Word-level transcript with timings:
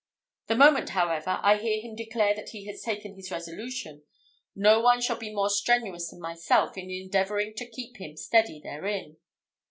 The 0.47 0.55
moment, 0.55 0.89
however, 0.89 1.37
I 1.43 1.57
hear 1.57 1.79
him 1.79 1.95
declare 1.95 2.33
that 2.33 2.49
he 2.49 2.65
has 2.65 2.81
taken 2.81 3.13
his 3.13 3.29
resolution, 3.29 4.01
no 4.55 4.79
one 4.79 4.99
shall 4.99 5.17
be 5.19 5.31
more 5.31 5.51
strenuous 5.51 6.09
than 6.09 6.19
myself 6.19 6.75
in 6.75 6.89
endeavouring 6.89 7.53
to 7.57 7.69
keep 7.69 7.97
him 7.97 8.17
steady 8.17 8.59
therein. 8.59 9.17